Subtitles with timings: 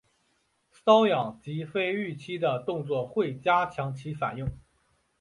[0.83, 4.47] 搔痒及非预期的动作会加强其反应。